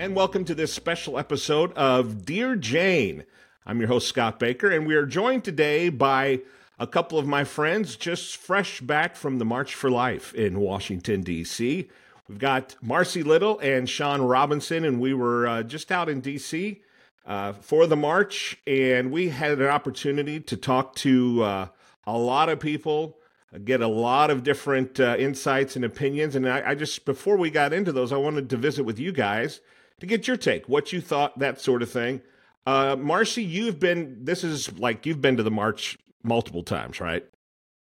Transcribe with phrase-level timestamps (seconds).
[0.00, 3.22] and welcome to this special episode of Dear Jane.
[3.66, 6.40] I'm your host, Scott Baker, and we are joined today by
[6.78, 11.20] a couple of my friends just fresh back from the March for Life in Washington,
[11.20, 11.90] D.C.
[12.26, 16.80] We've got Marcy Little and Sean Robinson, and we were uh, just out in D.C.
[17.26, 21.68] Uh, for the march, and we had an opportunity to talk to uh,
[22.06, 23.18] a lot of people,
[23.66, 26.36] get a lot of different uh, insights and opinions.
[26.36, 29.12] And I, I just, before we got into those, I wanted to visit with you
[29.12, 29.60] guys
[30.00, 32.22] to get your take, what you thought, that sort of thing.
[32.66, 37.24] Uh, Marcy, you've been, this is like you've been to the march multiple times, right?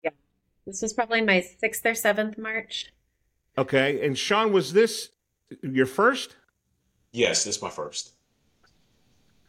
[0.03, 0.11] Yeah.
[0.65, 2.91] This was probably my sixth or seventh march.
[3.57, 4.05] Okay.
[4.05, 5.09] And Sean, was this
[5.61, 6.35] your first?
[7.11, 8.13] Yes, this is my first.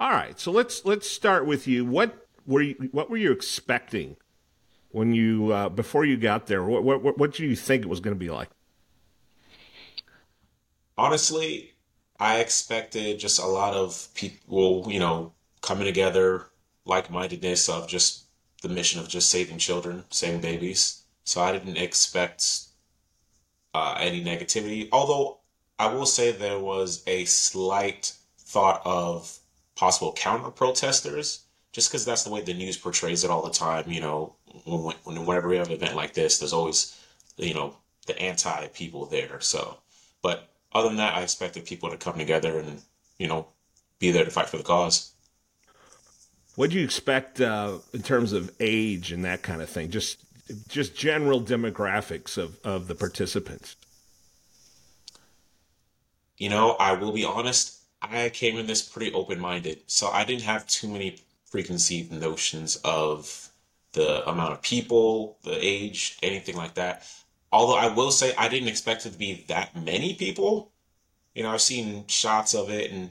[0.00, 0.38] All right.
[0.38, 1.84] So let's let's start with you.
[1.84, 4.16] What were you what were you expecting
[4.91, 6.62] when you uh, before you got there?
[6.62, 8.50] What what what did you think it was going to be like?
[10.98, 11.73] Honestly,
[12.25, 16.47] I expected just a lot of people, you know, coming together,
[16.86, 18.25] like mindedness of just
[18.62, 21.03] the mission of just saving children, saving babies.
[21.25, 22.69] So I didn't expect
[23.75, 24.89] uh, any negativity.
[24.91, 25.41] Although
[25.78, 29.38] I will say there was a slight thought of
[29.77, 33.91] possible counter protesters, just because that's the way the news portrays it all the time.
[33.91, 36.98] You know, when, when, whenever we have an event like this, there's always,
[37.36, 39.41] you know, the anti people there.
[39.41, 39.77] So,
[40.22, 42.83] but other than that, I expected people to come together and
[43.19, 43.47] you know
[43.98, 45.12] be there to fight for the cause.
[46.56, 49.91] What do you expect uh, in terms of age and that kind of thing?
[49.91, 50.20] Just
[50.69, 53.77] just general demographics of, of the participants.
[56.36, 57.81] You know, I will be honest.
[58.03, 61.19] I came in this pretty open minded, so I didn't have too many
[61.50, 63.48] preconceived notions of
[63.92, 67.06] the amount of people, the age, anything like that.
[67.55, 70.72] Although I will say I didn't expect it to be that many people.
[71.36, 73.10] You know, I've seen shots of it, and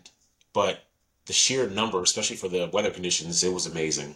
[0.52, 0.84] but
[1.28, 4.16] the sheer number, especially for the weather conditions, it was amazing.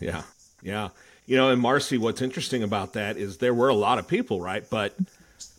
[0.00, 0.22] Yeah,
[0.62, 0.88] yeah.
[1.26, 4.40] You know, and Marcy, what's interesting about that is there were a lot of people,
[4.40, 4.68] right?
[4.68, 4.96] But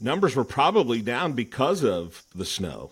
[0.02, 2.92] numbers were probably down because of the snow.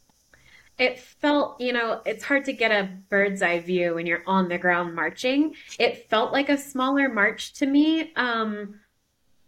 [0.77, 4.47] It felt, you know, it's hard to get a bird's eye view when you're on
[4.47, 5.56] the ground marching.
[5.77, 8.13] It felt like a smaller march to me.
[8.16, 8.79] Um,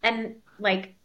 [0.03, 0.96] and like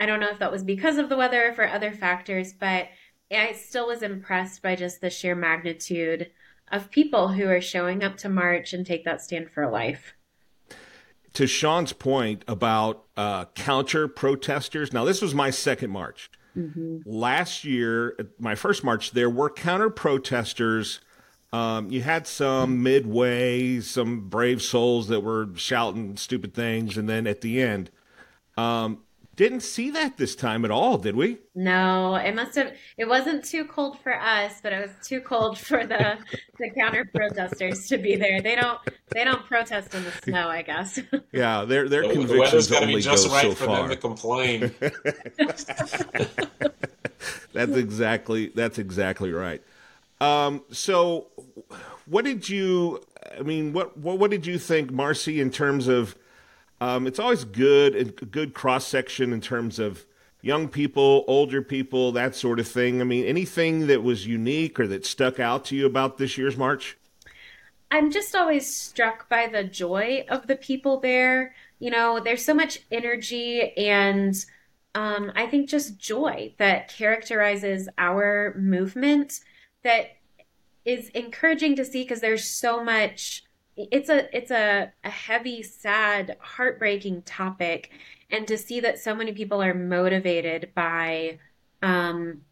[0.00, 2.88] I don't know if that was because of the weather or for other factors, but
[3.30, 6.30] I still was impressed by just the sheer magnitude
[6.70, 10.14] of people who are showing up to march and take that stand for life.
[11.34, 16.30] To Sean's point about uh, counter protesters, now this was my second march.
[16.56, 16.98] Mm-hmm.
[17.04, 21.00] Last year, my first march, there were counter protesters.
[21.52, 27.26] Um, you had some midway, some brave souls that were shouting stupid things, and then
[27.26, 27.90] at the end,
[28.56, 29.02] um,
[29.38, 31.38] didn't see that this time at all, did we?
[31.54, 32.72] No, it must have.
[32.96, 36.18] It wasn't too cold for us, but it was too cold for the
[36.58, 38.42] the counter protesters to be there.
[38.42, 38.80] They don't.
[39.10, 40.98] They don't protest in the snow, I guess.
[41.30, 43.82] Yeah, their their the, convictions the only just go right so for far.
[43.82, 44.74] them to complain.
[47.52, 48.48] that's exactly.
[48.48, 49.62] That's exactly right.
[50.20, 51.28] Um, so,
[52.06, 53.04] what did you?
[53.38, 56.16] I mean, what what what did you think, Marcy, in terms of?
[56.80, 60.06] Um, it's always good and good cross section in terms of
[60.40, 63.00] young people, older people, that sort of thing.
[63.00, 66.56] I mean, anything that was unique or that stuck out to you about this year's
[66.56, 66.96] march?
[67.90, 71.54] I'm just always struck by the joy of the people there.
[71.78, 74.34] You know, there's so much energy and
[74.94, 79.40] um, I think just joy that characterizes our movement
[79.84, 80.16] that
[80.84, 83.44] is encouraging to see because there's so much
[83.78, 87.90] it's a it's a, a heavy sad heartbreaking topic.
[88.30, 91.38] And to see that so many people are motivated by
[91.80, 92.42] um,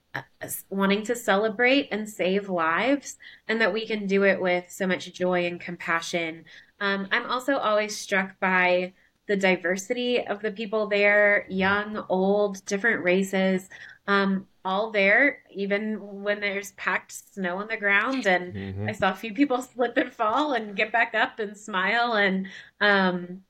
[0.70, 5.12] wanting to celebrate and save lives and that we can do it with so much
[5.12, 6.44] joy and compassion.
[6.80, 8.92] Um, i'm also always struck by
[9.28, 13.68] the diversity of the people there young old different races
[14.06, 18.26] um, all there, even when there's packed snow on the ground.
[18.26, 18.88] And mm-hmm.
[18.88, 22.14] I saw a few people slip and fall and get back up and smile.
[22.14, 22.48] And
[22.80, 23.42] um,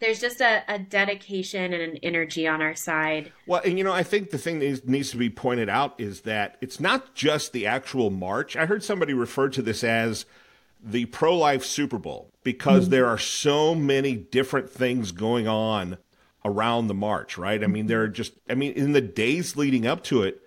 [0.00, 3.32] there's just a, a, dedication and an energy on our side.
[3.46, 6.22] Well, and you know, I think the thing that needs to be pointed out is
[6.22, 8.56] that it's not just the actual march.
[8.56, 10.26] I heard somebody refer to this as
[10.82, 12.90] the pro life Super Bowl because mm-hmm.
[12.90, 15.98] there are so many different things going on
[16.44, 17.62] around the march, right?
[17.62, 20.42] I mean, there are just, I mean, in the days leading up to it,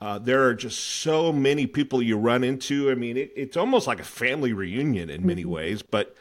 [0.00, 2.90] uh, there are just so many people you run into.
[2.90, 5.50] I mean, it, it's almost like a family reunion in many mm-hmm.
[5.50, 5.82] ways.
[5.82, 6.16] But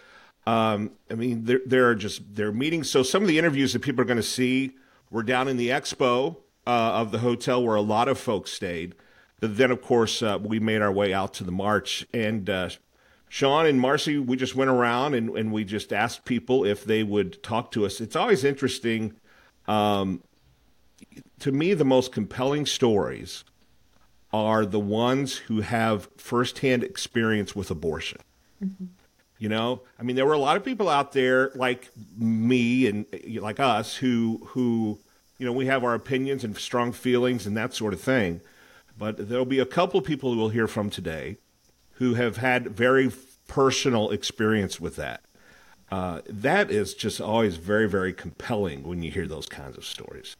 [0.45, 2.89] um, I mean, there there are just there are meetings.
[2.89, 4.75] So some of the interviews that people are going to see
[5.09, 6.37] were down in the expo
[6.67, 8.95] uh, of the hotel where a lot of folks stayed.
[9.39, 12.05] But then, of course, uh, we made our way out to the march.
[12.13, 12.69] And uh,
[13.29, 17.03] Sean and Marcy, we just went around and, and we just asked people if they
[17.03, 18.01] would talk to us.
[18.01, 19.13] It's always interesting.
[19.67, 20.23] Um,
[21.39, 23.43] to me, the most compelling stories
[24.33, 28.19] are the ones who have firsthand experience with abortion.
[28.63, 28.85] Mm-hmm.
[29.37, 33.05] You know, I mean, there were a lot of people out there like me and
[33.39, 34.99] like us who who
[35.37, 38.41] you know we have our opinions and strong feelings and that sort of thing.
[38.97, 41.37] But there'll be a couple of people who we'll hear from today
[41.99, 43.11] who have had very
[43.47, 45.21] personal experience with that.
[45.91, 50.35] Uh, that is just always very, very compelling when you hear those kinds of stories.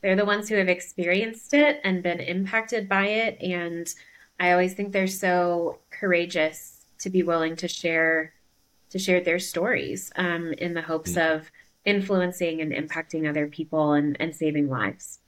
[0.00, 3.38] They're the ones who have experienced it and been impacted by it.
[3.42, 3.92] And
[4.40, 8.32] I always think they're so courageous to be willing to share
[8.90, 11.38] to share their stories um, in the hopes mm-hmm.
[11.38, 11.50] of
[11.84, 15.18] influencing and impacting other people and, and saving lives.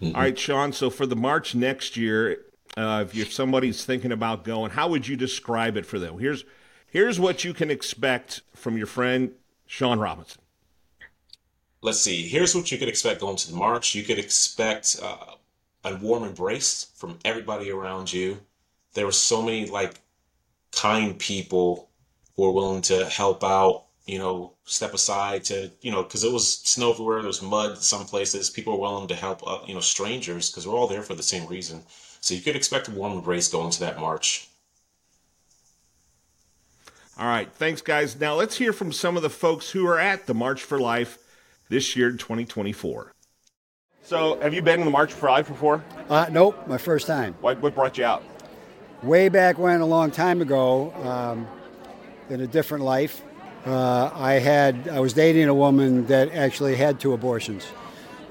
[0.00, 0.14] Mm-hmm.
[0.14, 0.72] All right, Sean.
[0.72, 2.38] So for the march next year,
[2.76, 6.18] uh, if, if somebody's thinking about going, how would you describe it for them?
[6.18, 6.44] Here's
[6.86, 9.32] here's what you can expect from your friend
[9.66, 10.40] Sean Robinson.
[11.82, 12.26] Let's see.
[12.26, 13.94] Here's what you could expect going to the march.
[13.94, 15.34] You could expect uh,
[15.84, 18.40] a warm embrace from everybody around you.
[18.94, 20.00] There were so many like
[20.72, 21.90] kind people
[22.36, 26.32] who are willing to help out, you know, step aside to, you know, because it
[26.32, 28.50] was snow everywhere, there was mud some places.
[28.50, 31.22] People were willing to help, uh, you know, strangers because we're all there for the
[31.22, 31.82] same reason.
[32.24, 34.48] So you could expect a warm embrace going to that march.
[37.18, 38.18] All right, thanks, guys.
[38.18, 41.18] Now let's hear from some of the folks who are at the March for Life
[41.68, 43.12] this year, 2024.
[44.04, 45.84] So, have you been in the March for Life before?
[46.08, 47.34] Uh, nope, my first time.
[47.42, 48.24] What, what brought you out?
[49.02, 51.46] way back when, a long time ago, um,
[52.30, 53.20] in a different life,
[53.66, 57.66] uh, I had I was dating a woman that actually had two abortions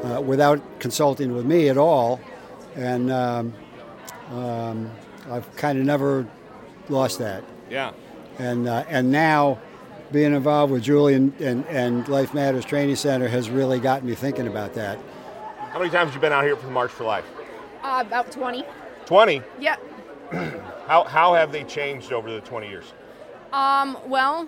[0.01, 2.19] uh, without consulting with me at all,
[2.75, 3.53] and um,
[4.31, 4.89] um,
[5.29, 6.27] I've kind of never
[6.89, 7.43] lost that.
[7.69, 7.91] Yeah.
[8.39, 9.59] And uh, and now
[10.11, 14.13] being involved with Julie and, and, and, Life Matters Training Center has really gotten me
[14.13, 14.99] thinking about that.
[15.71, 17.25] How many times have you been out here for the March for Life?
[17.81, 18.63] Uh, about 20.
[19.05, 19.41] 20?
[19.59, 19.81] Yep.
[20.87, 22.93] how, how have they changed over the 20 years?
[23.51, 24.47] Um, well,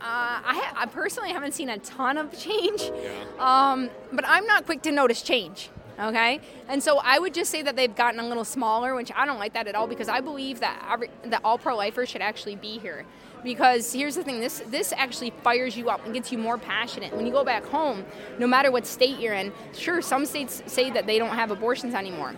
[0.00, 3.24] uh, I, ha- I, personally haven't seen a ton of change, yeah.
[3.38, 5.70] um, but I'm not quick to notice change.
[6.00, 9.26] Okay, and so I would just say that they've gotten a little smaller, which I
[9.26, 12.54] don't like that at all because I believe that every, that all pro-lifers should actually
[12.54, 13.04] be here.
[13.42, 17.14] Because here's the thing: this this actually fires you up and gets you more passionate.
[17.16, 18.04] When you go back home,
[18.38, 21.94] no matter what state you're in, sure, some states say that they don't have abortions
[21.94, 22.34] anymore.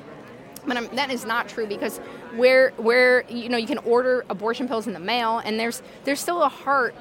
[0.67, 1.99] But um, that is not true because
[2.37, 6.21] where where you know you can order abortion pills in the mail, and there's there's
[6.21, 6.95] still a heart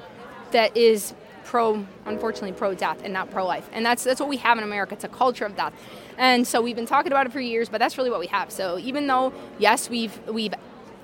[0.52, 1.14] that is
[1.44, 4.64] pro unfortunately pro death and not pro life, and that's that's what we have in
[4.64, 4.94] America.
[4.94, 5.74] It's a culture of death,
[6.20, 8.52] and so we've been talking about it for years, but that's really what we have.
[8.52, 10.54] So even though yes, we've we've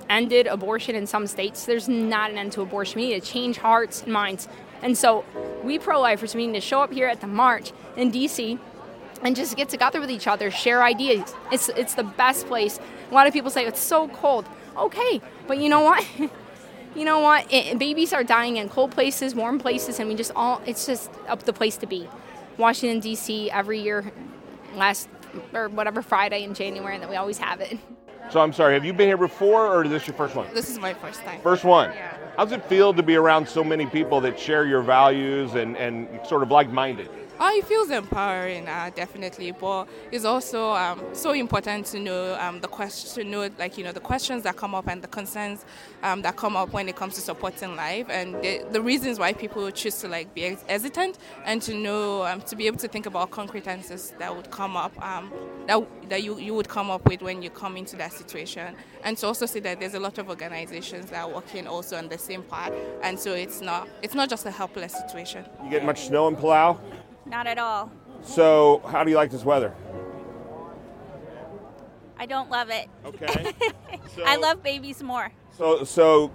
[0.09, 3.01] ended abortion in some states, there's not an end to abortion.
[3.01, 4.47] We need to change hearts and minds,
[4.83, 5.25] and so
[5.65, 8.61] we pro lifers we need to show up here at the march in D.C
[9.23, 11.35] and just get together with each other, share ideas.
[11.51, 12.79] It's it's the best place.
[13.11, 14.47] A lot of people say it's so cold.
[14.77, 16.07] Okay, but you know what?
[16.95, 17.51] you know what?
[17.53, 21.11] It, babies are dying in cold places, warm places, and we just all it's just
[21.29, 22.09] up the place to be.
[22.59, 23.51] Washington D.C.
[23.51, 24.13] every year,
[24.75, 25.09] last
[25.53, 27.79] or whatever Friday in January that we always have it.
[28.31, 30.53] So I'm sorry, have you been here before, or is this your first one?
[30.53, 31.41] This is my first time.
[31.43, 31.93] First one.
[31.93, 32.17] Yeah.
[32.37, 36.09] How's it feel to be around so many people that share your values and, and
[36.27, 37.09] sort of like-minded?
[37.39, 39.51] Oh, it feels empowering, uh, definitely.
[39.51, 43.85] But it's also um, so important to know um, the question, to know like you
[43.85, 45.67] know the questions that come up and the concerns
[46.03, 49.35] um, that come up when it comes to supporting life, and the, the, reasons why
[49.35, 53.05] people choose to like be hesitant, and to know um, to be able to think
[53.05, 55.31] about concrete answers that would come up um,
[55.67, 58.75] that that you, you would come up with when you come into that situation,
[59.05, 62.09] and to also see that there's a lot of organizations that are working also on
[62.09, 65.45] the same part, and so it's not it's not just a helpless situation.
[65.63, 66.81] You get much snow in Palau?
[67.27, 67.91] Not at all.
[68.23, 69.75] So, how do you like this weather?
[72.19, 72.89] I don't love it.
[73.05, 73.53] Okay.
[74.15, 75.31] So, I love babies more.
[75.59, 76.29] So, so,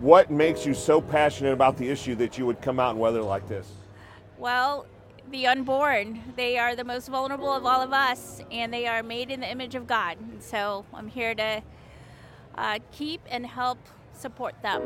[0.00, 3.22] what makes you so passionate about the issue that you would come out in weather
[3.22, 3.70] like this?
[4.36, 4.86] Well,
[5.30, 6.22] the unborn.
[6.36, 9.50] They are the most vulnerable of all of us, and they are made in the
[9.50, 10.18] image of God.
[10.40, 11.62] So I'm here to
[12.56, 13.78] uh, keep and help
[14.12, 14.82] support them.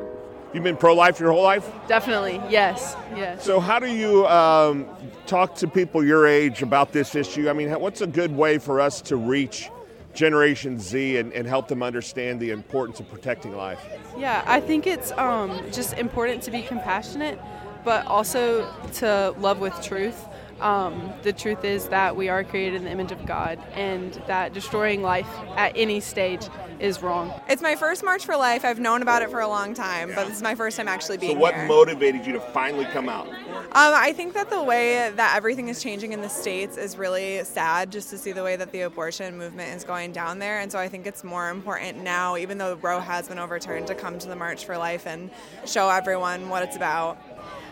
[0.54, 1.68] You've been pro life your whole life?
[1.88, 3.42] Definitely, yes, yes.
[3.44, 4.86] So, how do you um,
[5.26, 7.50] talk to people your age about this issue?
[7.50, 9.68] I mean, what's a good way for us to reach
[10.14, 13.84] Generation Z and, and help them understand the importance of protecting life?
[14.16, 17.40] Yeah, I think it's um, just important to be compassionate,
[17.84, 20.24] but also to love with truth.
[20.60, 24.52] Um, the truth is that we are created in the image of God, and that
[24.52, 26.46] destroying life at any stage
[26.80, 27.32] is wrong.
[27.48, 28.64] It's my first March for Life.
[28.64, 31.18] I've known about it for a long time, but this is my first time actually
[31.18, 31.66] being So, what here.
[31.66, 33.26] motivated you to finally come out?
[33.28, 37.42] Um, I think that the way that everything is changing in the states is really
[37.44, 37.90] sad.
[37.90, 40.78] Just to see the way that the abortion movement is going down there, and so
[40.78, 44.28] I think it's more important now, even though Roe has been overturned, to come to
[44.28, 45.30] the March for Life and
[45.66, 47.18] show everyone what it's about.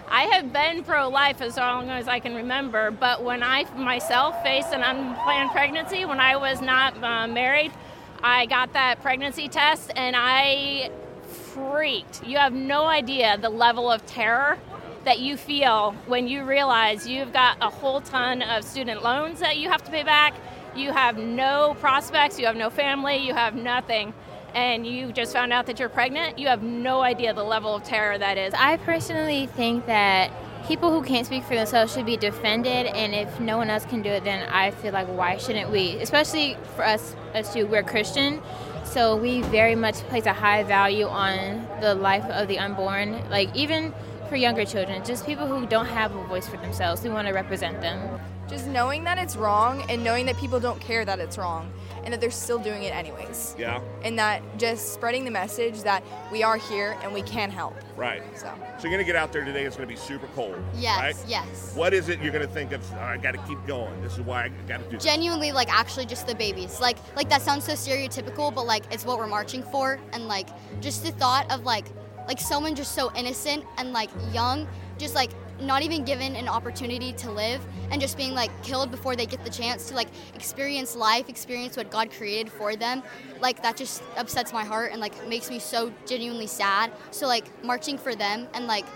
[0.08, 4.42] I have been pro life as long as I can remember, but when I myself
[4.42, 7.72] faced an unplanned pregnancy when I was not uh, married,
[8.22, 10.90] I got that pregnancy test and I
[11.26, 12.24] freaked.
[12.24, 14.58] You have no idea the level of terror
[15.04, 19.58] that you feel when you realize you've got a whole ton of student loans that
[19.58, 20.34] you have to pay back.
[20.76, 24.14] You have no prospects, you have no family, you have nothing.
[24.54, 27.82] And you just found out that you're pregnant, you have no idea the level of
[27.82, 28.54] terror that is.
[28.54, 30.30] I personally think that
[30.66, 34.02] people who can't speak for themselves should be defended, and if no one else can
[34.02, 35.96] do it, then I feel like why shouldn't we?
[35.96, 38.40] Especially for us, us too, we're Christian,
[38.84, 43.28] so we very much place a high value on the life of the unborn.
[43.30, 43.92] Like even
[44.28, 47.34] for younger children, just people who don't have a voice for themselves, we want to
[47.34, 48.20] represent them.
[48.48, 51.72] Just knowing that it's wrong and knowing that people don't care that it's wrong
[52.04, 53.54] and that they're still doing it anyways.
[53.58, 53.80] Yeah.
[54.02, 57.76] And that just spreading the message that we are here and we can help.
[57.96, 58.22] Right.
[58.36, 58.52] So.
[58.78, 59.64] So, you're going to get out there today.
[59.64, 60.56] It's going to be super cold.
[60.74, 61.24] Yes, right?
[61.28, 61.74] yes.
[61.76, 62.82] What is it you're going to think of?
[62.94, 64.02] "Oh, I got to keep going.
[64.02, 65.04] This is why I got to do this.
[65.04, 66.80] Genuinely, like actually, just the babies.
[66.80, 70.48] Like, like that sounds so stereotypical, but like it's what we're marching for, and like
[70.80, 71.86] just the thought of like,
[72.26, 74.66] like someone just so innocent and like young,
[74.98, 75.30] just like
[75.66, 79.44] not even given an opportunity to live, and just being like killed before they get
[79.44, 83.02] the chance to like experience life, experience what God created for them.
[83.40, 86.92] Like that just upsets my heart and like makes me so genuinely sad.
[87.10, 88.86] So like marching for them and like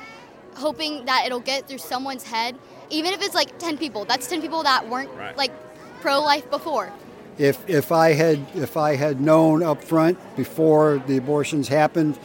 [0.54, 2.56] hoping that it'll get through someone's head,
[2.90, 4.04] even if it's like 10 people.
[4.04, 5.36] That's 10 people that weren't Right.
[5.36, 5.52] like
[6.00, 6.92] pro life before.
[7.38, 12.18] If, if I had if I had known up front before the abortions happened,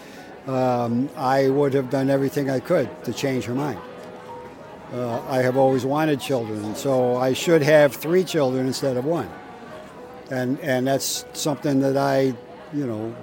[0.48, 3.80] um, I would have done everything I could to change her mind.
[4.92, 9.30] Uh, I have always wanted children, so I should have three children instead of one,
[10.30, 12.34] and and that's something that I,
[12.74, 13.16] you know,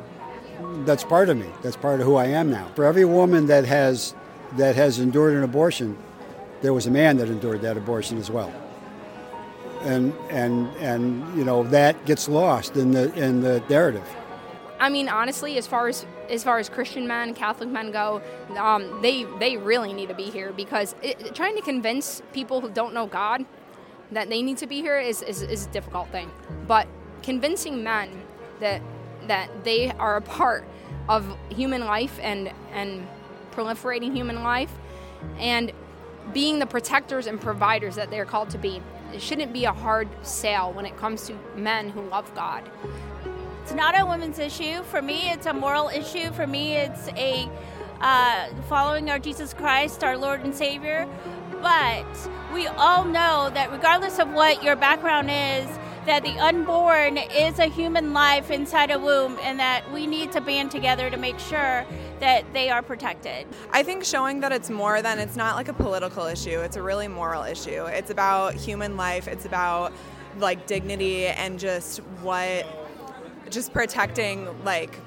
[0.84, 1.48] that's part of me.
[1.62, 2.68] That's part of who I am now.
[2.74, 4.14] For every woman that has
[4.56, 5.98] that has endured an abortion,
[6.62, 8.52] there was a man that endured that abortion as well
[9.82, 14.06] and and and you know that gets lost in the in the narrative.
[14.80, 18.22] I mean, honestly, as far as as far as Christian men, Catholic men go,
[18.56, 22.70] um, they they really need to be here because it, trying to convince people who
[22.70, 23.44] don't know God
[24.12, 26.30] that they need to be here is, is, is a difficult thing.
[26.66, 26.88] But
[27.22, 28.10] convincing men
[28.60, 28.82] that
[29.26, 30.64] that they are a part
[31.08, 33.06] of human life and and
[33.52, 34.70] proliferating human life
[35.38, 35.72] and
[36.32, 38.80] being the protectors and providers that they're called to be.
[39.12, 42.68] It shouldn't be a hard sale when it comes to men who love God.
[43.68, 44.82] It's not a women's issue.
[44.84, 46.32] For me, it's a moral issue.
[46.32, 47.50] For me, it's a
[48.00, 51.06] uh, following our Jesus Christ, our Lord and Savior.
[51.60, 52.06] But
[52.54, 55.68] we all know that regardless of what your background is,
[56.06, 60.40] that the unborn is a human life inside a womb, and that we need to
[60.40, 61.84] band together to make sure
[62.20, 63.46] that they are protected.
[63.70, 66.82] I think showing that it's more than it's not like a political issue, it's a
[66.82, 67.84] really moral issue.
[67.84, 69.92] It's about human life, it's about
[70.38, 72.64] like dignity and just what
[73.50, 74.98] just protecting like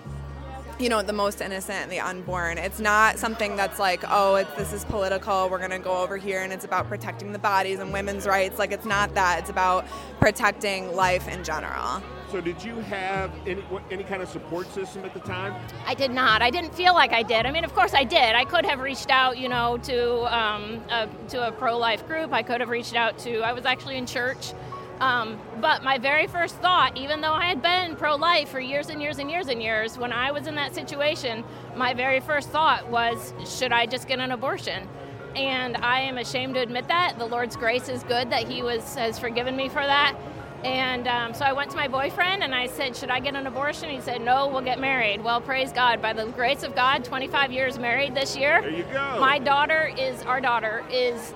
[0.79, 4.51] you know the most innocent and the unborn it's not something that's like oh it's
[4.53, 7.79] this is political we're going to go over here and it's about protecting the bodies
[7.79, 9.85] and women's rights like it's not that it's about
[10.19, 15.13] protecting life in general So, did you have any any kind of support system at
[15.13, 15.53] the time?
[15.85, 16.41] I did not.
[16.41, 17.45] I didn't feel like I did.
[17.45, 18.35] I mean, of course I did.
[18.35, 19.99] I could have reached out, you know, to
[20.33, 22.31] um, a, to a pro-life group.
[22.31, 23.41] I could have reached out to.
[23.41, 24.53] I was actually in church,
[25.01, 29.01] um, but my very first thought, even though I had been pro-life for years and
[29.01, 31.43] years and years and years, when I was in that situation,
[31.75, 34.87] my very first thought was, should I just get an abortion?
[35.35, 37.17] And I am ashamed to admit that.
[37.17, 40.15] The Lord's grace is good that He was has forgiven me for that.
[40.63, 43.47] And um, so I went to my boyfriend and I said, Should I get an
[43.47, 43.89] abortion?
[43.89, 45.23] He said, No, we'll get married.
[45.23, 45.99] Well, praise God.
[46.01, 48.61] By the grace of God, 25 years married this year.
[48.61, 49.17] There you go.
[49.19, 51.33] My daughter is, our daughter is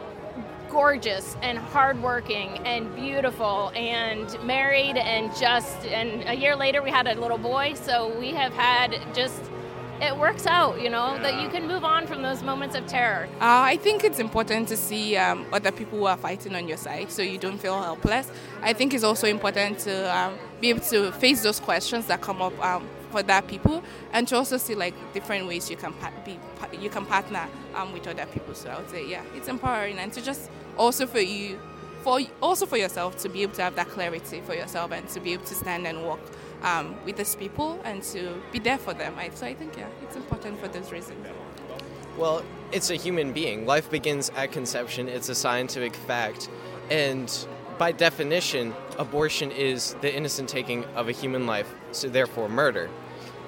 [0.76, 7.08] gorgeous and hardworking and beautiful and married and just, and a year later we had
[7.08, 7.74] a little boy.
[7.76, 9.42] So we have had just,
[10.02, 13.30] it works out, you know, that you can move on from those moments of terror.
[13.36, 16.76] Uh, I think it's important to see um, other people who are fighting on your
[16.76, 18.30] side so you don't feel helpless.
[18.62, 22.42] I think it's also important to um, be able to face those questions that come
[22.42, 26.12] up um, for that people and to also see like different ways you can pa-
[26.26, 28.54] be pa- you can partner um, with other people.
[28.54, 31.60] So I would say yeah, it's empowering and to just also for you
[32.02, 35.20] for also for yourself to be able to have that clarity for yourself and to
[35.20, 36.20] be able to stand and walk
[36.62, 39.16] um, with these people and to be there for them.
[39.34, 41.26] So I think yeah, it's important for those reasons.
[42.18, 43.66] Well, it's a human being.
[43.66, 45.10] Life begins at conception.
[45.10, 46.50] It's a scientific fact,
[46.90, 47.28] and
[47.78, 52.90] by definition, abortion is the innocent taking of a human life, so therefore murder.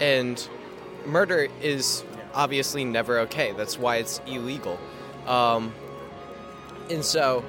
[0.02, 0.48] And
[1.06, 2.04] murder is
[2.34, 3.54] obviously never okay.
[3.54, 4.78] That's why it's illegal.
[5.26, 5.74] Um,
[6.90, 7.44] and so,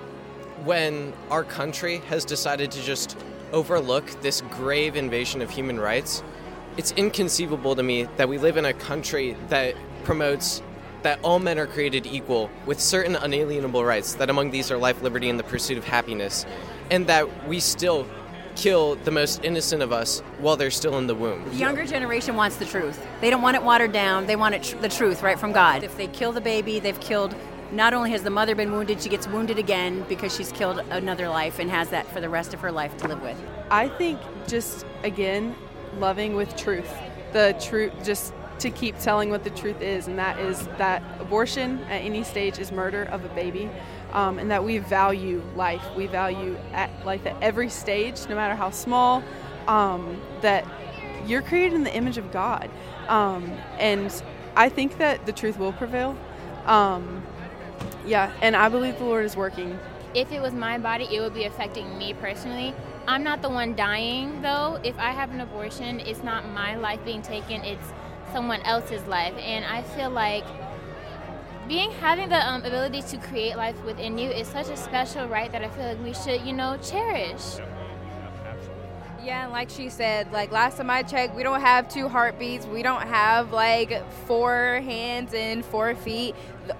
[0.64, 3.16] when our country has decided to just
[3.52, 6.22] overlook this grave invasion of human rights,
[6.76, 10.62] it's inconceivable to me that we live in a country that promotes
[11.02, 15.00] that all men are created equal with certain unalienable rights, that among these are life,
[15.02, 16.44] liberty, and the pursuit of happiness,
[16.90, 18.06] and that we still
[18.56, 21.48] kill the most innocent of us while they're still in the womb.
[21.50, 23.04] The younger generation wants the truth.
[23.20, 24.26] They don't want it watered down.
[24.26, 25.84] They want it tr- the truth right from God.
[25.84, 27.36] If they kill the baby, they've killed
[27.70, 31.28] not only has the mother been wounded, she gets wounded again because she's killed another
[31.28, 33.36] life and has that for the rest of her life to live with.
[33.70, 35.54] I think just again
[35.98, 36.90] loving with truth.
[37.32, 41.78] The truth just to keep telling what the truth is, and that is that abortion
[41.84, 43.70] at any stage is murder of a baby,
[44.12, 45.84] um, and that we value life.
[45.94, 49.22] We value at life at every stage, no matter how small.
[49.68, 50.66] Um, that
[51.26, 52.70] you're created in the image of God,
[53.08, 53.44] um,
[53.78, 54.10] and
[54.56, 56.16] I think that the truth will prevail.
[56.64, 57.22] Um,
[58.08, 59.78] yeah, and I believe the Lord is working.
[60.14, 62.74] If it was my body, it would be affecting me personally.
[63.06, 64.80] I'm not the one dying, though.
[64.82, 67.86] If I have an abortion, it's not my life being taken, it's
[68.32, 69.34] someone else's life.
[69.38, 70.44] And I feel like
[71.68, 75.52] being having the um, ability to create life within you is such a special right
[75.52, 77.58] that I feel like we should, you know, cherish.
[79.28, 82.64] Yeah, and like she said, like last time I checked, we don't have two heartbeats.
[82.64, 86.34] We don't have like four hands and four feet.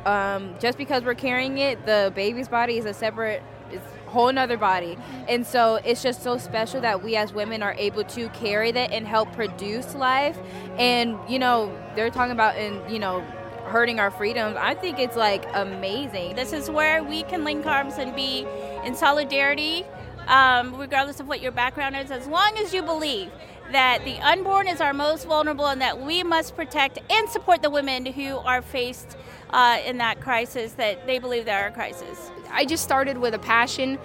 [0.07, 4.33] Um, just because we're carrying it, the baby's body is a separate, it's a whole
[4.33, 4.97] nother body.
[5.29, 8.93] And so it's just so special that we as women are able to carry that
[8.93, 10.39] and help produce life.
[10.79, 13.21] And, you know, they're talking about, in, you know,
[13.67, 14.57] hurting our freedoms.
[14.59, 16.35] I think it's like amazing.
[16.35, 18.47] This is where we can link arms and be
[18.87, 19.85] in solidarity
[20.29, 23.31] um, regardless of what your background is, as long as you believe
[23.73, 27.71] that the unborn is our most vulnerable and that we must protect and support the
[27.71, 29.17] women who are faced
[29.51, 32.31] uh, in that crisis, that they believe they are a crisis.
[32.51, 33.99] I just started with a passion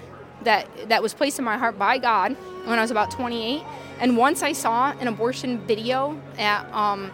[0.43, 3.61] that, that was placed in my heart by God when I was about 28.
[3.99, 7.11] And once I saw an abortion video at, um,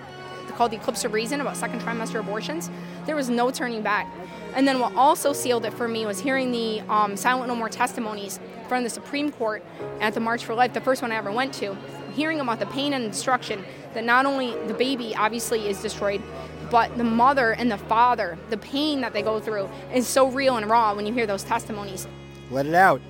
[0.59, 2.69] called The Eclipse of Reason about second trimester abortions,
[3.09, 4.07] there was no turning back.
[4.53, 7.67] And then what also sealed it for me was hearing the um, Silent No More
[7.67, 9.63] testimonies from the Supreme Court
[9.99, 11.75] at the March for Life, the first one I ever went to,
[12.13, 16.21] hearing about the pain and destruction that not only the baby obviously is destroyed,
[16.69, 20.57] but the mother and the father, the pain that they go through is so real
[20.57, 22.07] and raw when you hear those testimonies.
[22.51, 23.01] Let it out.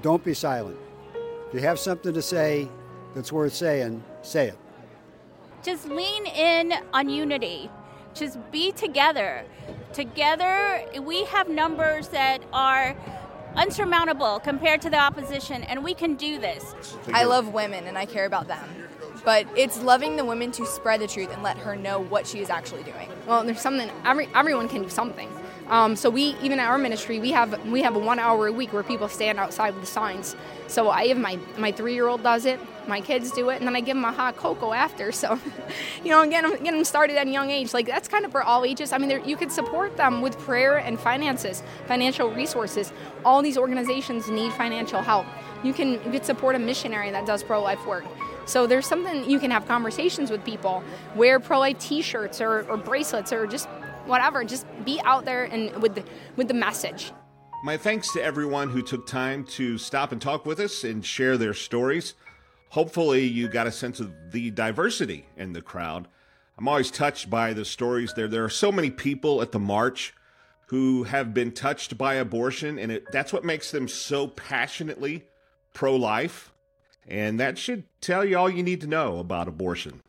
[0.00, 0.78] Don't be silent.
[1.46, 2.68] If you have something to say
[3.14, 4.58] that's worth saying, say it.
[5.62, 7.70] Just lean in on unity.
[8.14, 9.44] Just be together.
[9.92, 12.96] Together, we have numbers that are
[13.56, 16.74] unsurmountable compared to the opposition, and we can do this.
[17.12, 18.68] I love women and I care about them.
[19.24, 22.40] But it's loving the women to spread the truth and let her know what she
[22.40, 23.08] is actually doing.
[23.26, 25.30] Well, there's something every everyone can do something.
[25.68, 28.52] Um, so we even at our ministry we have we have a one hour a
[28.52, 30.34] week where people stand outside with the signs.
[30.66, 33.66] So I have my my three year old does it, my kids do it, and
[33.66, 35.12] then I give them a hot cocoa after.
[35.12, 35.38] So,
[36.04, 37.72] you know, get them get them started at a young age.
[37.74, 38.92] Like that's kind of for all ages.
[38.92, 42.92] I mean, you could support them with prayer and finances, financial resources.
[43.24, 45.26] All these organizations need financial help.
[45.62, 48.04] You can you could support a missionary that does pro life work.
[48.44, 50.82] So there's something you can have conversations with people,
[51.14, 53.68] wear pro life T-shirts or, or bracelets or just
[54.06, 54.44] whatever.
[54.44, 56.04] Just be out there and with the,
[56.36, 57.12] with the message.
[57.64, 61.36] My thanks to everyone who took time to stop and talk with us and share
[61.36, 62.14] their stories.
[62.72, 66.08] Hopefully, you got a sense of the diversity in the crowd.
[66.56, 68.28] I'm always touched by the stories there.
[68.28, 70.14] There are so many people at the march
[70.68, 75.26] who have been touched by abortion, and it, that's what makes them so passionately
[75.74, 76.50] pro life.
[77.06, 80.00] And that should tell you all you need to know about abortion.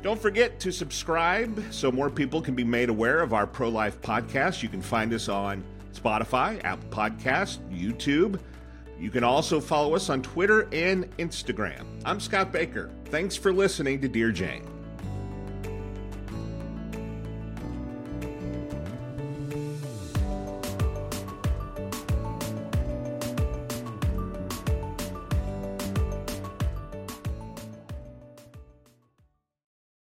[0.00, 4.00] Don't forget to subscribe so more people can be made aware of our pro life
[4.00, 4.62] podcast.
[4.62, 8.40] You can find us on Spotify, Apple Podcast, YouTube.
[9.02, 11.84] You can also follow us on Twitter and Instagram.
[12.04, 12.88] I'm Scott Baker.
[13.06, 14.64] Thanks for listening to Dear Jane.